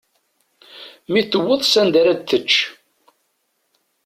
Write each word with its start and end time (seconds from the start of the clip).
Mi 1.11 1.21
tewweḍ 1.23 1.61
s 1.65 1.73
anda 1.81 2.01
ra 2.05 2.13
d-tečč. 2.19 2.53